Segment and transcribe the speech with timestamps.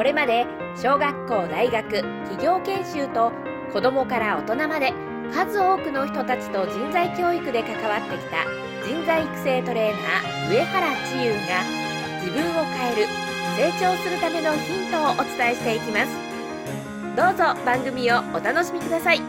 [0.00, 0.46] これまで
[0.82, 3.32] 小学校大学企業研修と
[3.70, 4.94] 子どもから大人まで
[5.30, 8.46] 数多くの人たちと人材教育で関わってきた
[8.82, 11.62] 人材育成トレーナー上原千優が
[12.24, 13.06] 自分を変える
[13.58, 16.16] 成長するためのヒントをお伝えしていきます。
[17.14, 19.20] どうぞ番組をお楽しみください。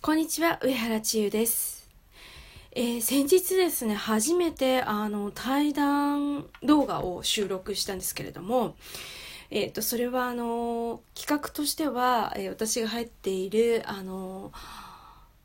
[0.00, 1.71] こんにちは上原千優です。
[2.74, 8.76] えー、先日ですね、初めてあの対談動画を収録したんですけれども、
[9.50, 14.52] えっ、ー、と、それはあの、企画としては、えー、私が入っている、あの、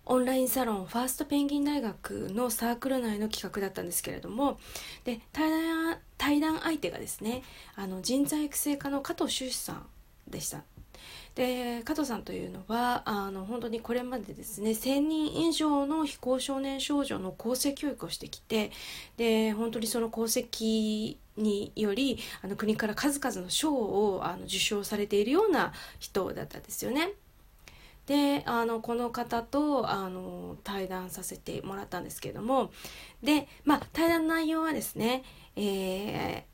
[0.05, 4.57] オンラインサロンファーストペンギン大学のサークル内の企画だったんですけれども
[5.03, 7.43] で対談対談相手がですね
[7.75, 9.85] あの人材育成課の加藤修士さん
[10.29, 10.63] でした。
[11.35, 18.71] で加藤さんというのはあの本当にこれまでですね1,000人以上の非行少年少女の更生教育をしてきて
[19.17, 27.11] で本当にその功績によりあの国から数々の賞をあの受賞されているような人だったんですよね。
[28.07, 32.71] であのこの方とあの対談させてもらったんですけれども
[33.21, 35.23] で、まあ、対談の内容はですね、
[35.57, 36.45] え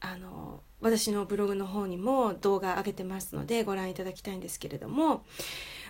[0.00, 5.24] ー、あの私のブログの方にも動画上げてますのでご覧いただきたいんですけれども、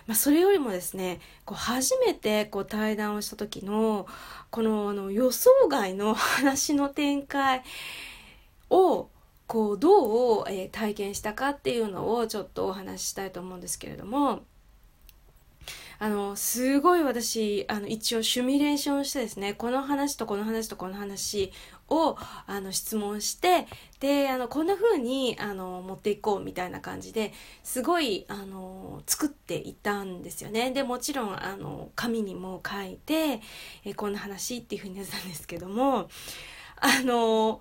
[0.07, 4.07] まあ、それよりもですねこう初めてこう対談をした時の
[4.49, 7.63] このあの予想外の話の展開
[8.69, 9.09] を
[9.45, 14.43] こうどう、え、体験したかっていうのをちょっとお話ししたいと思うんですけれども。
[16.01, 21.51] あの、すごい私、あの、一応シミュレーションしてですね、この話とこの話とこの話
[21.89, 22.15] を、
[22.47, 23.67] あの、質問して、
[23.99, 27.33] で、あの、こんな風に、あの、持っていこうみたいな感じで
[27.63, 30.71] すごい、あの、作っていたんですよね。
[30.71, 33.41] で、もちろん、あの、紙にも書いて、
[33.83, 36.07] えこんな話っていう風にやってたんですけども、
[36.77, 37.59] あの、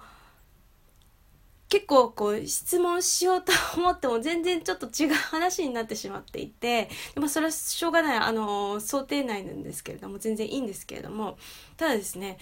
[1.69, 11.37] 結構こう質問しようと思っても全然ちょっと違う話になってしまっていて、まあそれはしょうがない、あの、想定内なんですけれども、全然いいんですけれども、
[11.77, 12.39] ただですね、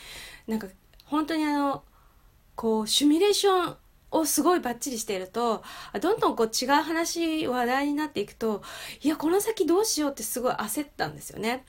[0.46, 0.68] なんか
[1.04, 1.82] 本当にあの、
[2.54, 3.76] こう、シミュレーション
[4.12, 5.62] をすごいバッチリしていると、
[6.00, 8.62] どんどんこう違う話、話題になっていくと、
[9.02, 11.64] いや、この先どうしようってすごい焦ったんですよね。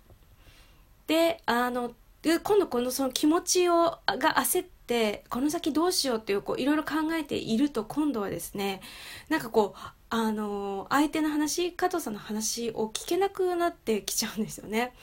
[1.07, 8.79] で、あの、今度このその気持ちを、が焦って、ってこの先どうしようっていうこういろいろ考えていると今度はですね
[9.27, 14.93] なんかこうあの相手の話加藤さんの話を聞けなくなってきちゃうんですよね。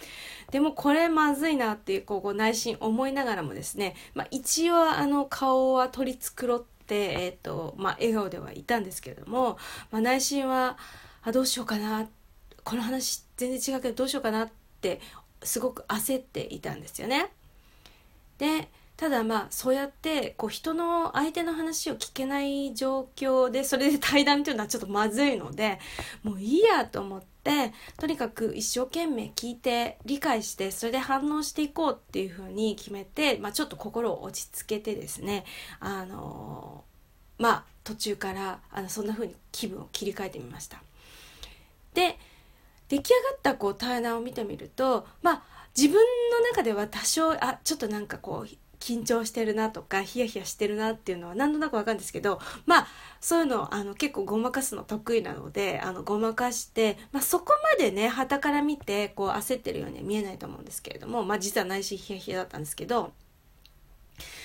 [0.50, 9.58] でもこれまずいなっていうこう内心思いながらもですね、まあ、一応あの顔は取り繕って、えーとまあ、笑顔ではいたんですけれども、
[9.90, 10.78] まあ、内心は
[11.22, 12.08] あどうしようかな
[12.62, 14.48] この話全然違うけどどうしようかなっ
[14.80, 15.00] て
[15.42, 17.30] すごく焦っていたんですよね。
[18.38, 25.80] でただまあそうやってこう人の相手の話を聞けない状況でそれで対談というのはちょっとまずいので
[26.22, 35.44] もういいやと思ってとにかく一生懸命聞いて理解してそれで反応していこうっていうふうに決めて、まあ、ちょっと心を落ち着けてですね
[35.80, 36.84] あの
[37.38, 40.82] まあ途中からあのそんなふうに気分を切り替えてみました。
[41.94, 42.18] で
[42.88, 45.42] 出来上がったこう対談を見てみるとまあ
[45.76, 52.86] 自分の中では多少あちょっとなんかこう緊張してるなとかヒヤヒヤしてるなっていうのは何となくわかるんですけどまあ
[53.18, 63.14] そういうのあの結構ごまかすの得意なのであのごまかして、まあ、そこまでね旗から見てこう焦ってるようには見えないと思うんですけれども、まあ、実は内心ヒヤヒヤだったんですけど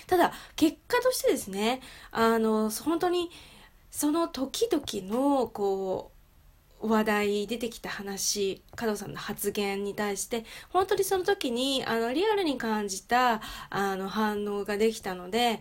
[0.07, 3.29] ただ結果としてですねあの本当に
[3.91, 6.18] その時々のこう
[6.81, 15.59] 話題出てきた話加藤さんの発言に対して本当にその時にあのリアルに感じたあの反応ができたので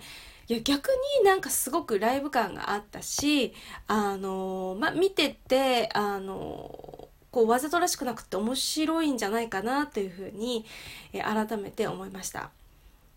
[0.48, 0.88] いや逆
[1.20, 3.52] になんかすごくライブ感があったし
[3.86, 10.64] あの、ま、見ててあのこうわざとらしくなくて面白いんじゃないかなというふうに、
[11.12, 12.50] 改めて思いました。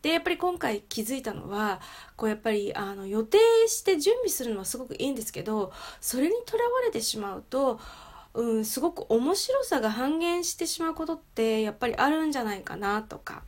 [0.02, 1.80] でやっぱり今回気づいたのは
[2.16, 3.38] こうやっぱりあの予定
[3.68, 7.80] して準備するのはすごくいいんですけどそれにとらわれてしまうと、
[8.34, 13.44] うん、すごく面白さが半減してしまうことってやっぱりあるんじゃないかなとか。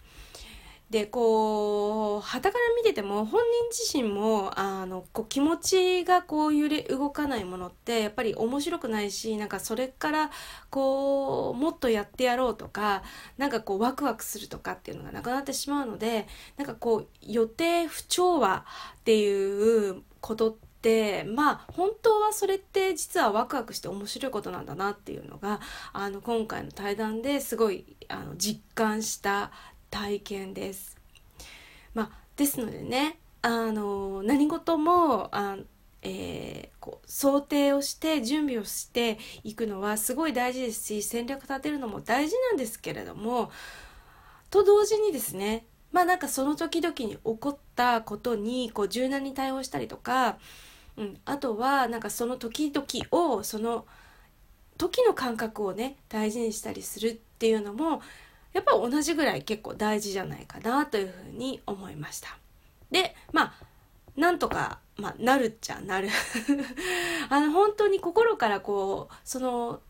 [0.93, 3.41] でこう旗から見てても本
[3.71, 10.29] 人自身もあのこう気持ちがこう揺れ動かないものってやっぱり面白くないしなんかそれから
[10.69, 13.01] こうもっとやってやろうとか
[13.39, 18.63] なんかこうワクワクするとかっていうのがなくなってしまうのでなんかこう予定不調和
[18.97, 25.59] っていうことってまあ本当はそれって実はワクワクして面白いことなんだなっていうのが
[25.91, 29.51] あの今回の対談ですごいあの実感した
[29.93, 30.97] 体験です。
[31.93, 35.57] まあ、ですのでねあの何事もあ、
[36.01, 43.51] えー、こう想定をして準備をしていくのはすごい大事ですし戦略立てるのも大事なんですけれども
[44.49, 50.39] と同時にですねまあなんかその時々に起こったことにこう柔軟に対応したりとか、
[50.97, 53.85] うん、あとはなんかその時々をその
[54.79, 58.01] 時の感覚をね大事にしたりするっていうのも
[58.53, 62.37] やっぱ同じぐらい結構大事じゃないかなというふうに思いました。
[62.91, 63.53] でまあ
[64.15, 66.09] なんとか、まあ、なるっちゃなる
[67.29, 69.81] あの本当に心からこうその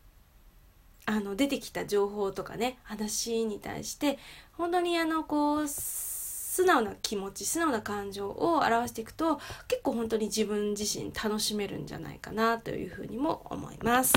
[1.05, 4.17] あの出てきた情報とかね話に対して
[4.53, 14.13] 本当にあのこう素直な気持ち素直な感情を表していくと結構本当に自分自身楽しめるんじゃないかなというふうにも思います。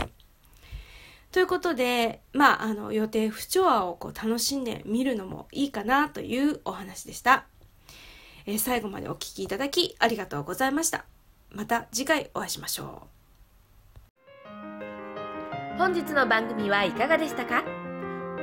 [1.32, 7.44] ということで、まあ、あの予定不調和をこう楽しんでみるのもいいかなというお話でした。
[8.46, 11.05] えー、最後までお聴きいただきありがとうございました。
[11.50, 13.06] また次回お会いしましょう。
[15.78, 17.64] 本日の番組はいかがでしたか？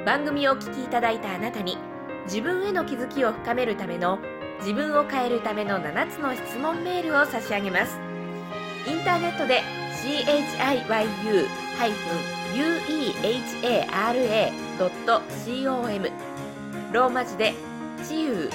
[0.05, 1.77] 番組をお聴きいただいたあなたに
[2.25, 4.19] 自分への気づきを深めるための
[4.59, 7.97] 自分を変えるための7つの質問メールを差し上げます。
[8.87, 9.61] インターネットで
[10.03, 13.31] CHIYU- uehara.com
[16.91, 17.53] ローマ字で
[18.07, 18.49] ちゆう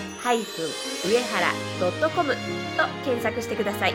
[1.05, 1.53] 上原
[2.15, 2.39] .com と
[3.05, 3.95] 検索してください。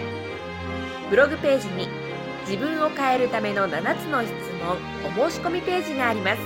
[1.09, 1.87] ブログページに
[2.47, 4.77] 自分を変えるための7つの質問
[5.25, 6.41] お申し込みページがあります。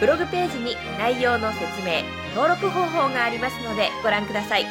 [0.00, 2.02] ブログページに内容の説明
[2.34, 4.64] 登録方法がありますのでご覧ください。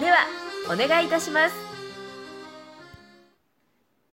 [0.00, 0.26] では
[0.66, 1.73] お願いいたします。